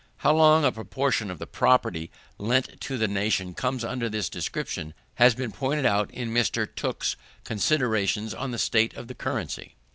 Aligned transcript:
How 0.17 0.33
large 0.35 0.65
a 0.65 0.71
proportion 0.71 1.29
of 1.29 1.37
the 1.37 1.45
property 1.45 2.09
lent 2.39 2.81
to 2.81 2.97
the 2.97 3.07
nation 3.07 3.53
comes 3.53 3.83
under 3.85 4.09
this 4.09 4.29
description, 4.29 4.95
has 5.17 5.35
been 5.35 5.51
pointed 5.51 5.85
out 5.85 6.09
in 6.09 6.33
Mr. 6.33 6.65
Tooke's 6.73 7.15
_Considerations 7.45 8.33
on 8.35 8.49
the 8.49 8.57
State 8.57 8.95
of 8.95 9.07
the 9.07 9.13
Currency. 9.13 9.75